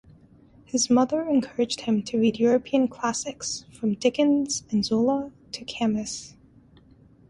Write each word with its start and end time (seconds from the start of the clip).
His 0.65 0.89
mother 0.89 1.21
encouraged 1.21 1.81
him 1.81 2.01
to 2.05 2.17
read 2.17 2.39
European 2.39 2.87
classics 2.87 3.65
from 3.71 3.93
Dickens 3.93 4.63
and 4.71 4.83
Zola 4.83 5.31
to 5.51 5.63
Camus. 5.63 6.33